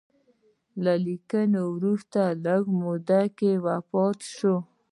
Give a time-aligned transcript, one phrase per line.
[0.83, 4.55] له لیکلو وروسته لږ موده کې وفات شو.